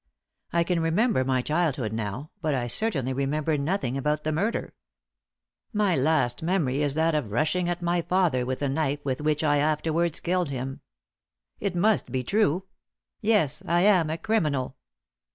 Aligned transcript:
I 0.51 0.63
can 0.63 0.79
remember 0.79 1.23
my 1.23 1.43
childhood 1.43 1.93
now, 1.93 2.31
but 2.41 2.55
I 2.55 2.65
certainly 2.67 3.13
remember 3.13 3.55
nothing 3.55 3.95
about 3.97 4.23
the 4.23 4.31
murder. 4.31 4.73
My 5.73 5.95
last 5.95 6.41
memory 6.41 6.81
is 6.81 6.95
that 6.95 7.13
of 7.13 7.29
rushing 7.29 7.69
at 7.69 7.83
my 7.83 8.01
father 8.01 8.43
with 8.43 8.57
the 8.61 8.67
knife 8.69 9.05
with 9.05 9.21
which 9.21 9.43
I 9.43 9.57
afterwards 9.57 10.19
killed 10.19 10.49
him. 10.49 10.81
It 11.59 11.75
must 11.75 12.11
be 12.11 12.23
true; 12.23 12.65
yes, 13.21 13.61
I 13.67 13.81
am 13.81 14.09
a 14.09 14.17
criminal! 14.17 14.75